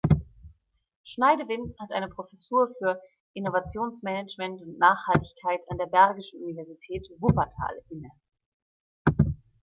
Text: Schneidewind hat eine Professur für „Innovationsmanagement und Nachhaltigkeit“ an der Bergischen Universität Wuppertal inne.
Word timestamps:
Schneidewind 1.03 1.77
hat 1.79 1.91
eine 1.91 2.09
Professur 2.09 2.73
für 2.79 2.99
„Innovationsmanagement 3.33 4.59
und 4.63 4.79
Nachhaltigkeit“ 4.79 5.59
an 5.69 5.77
der 5.77 5.85
Bergischen 5.85 6.41
Universität 6.41 7.07
Wuppertal 7.19 7.83
inne. 7.91 9.35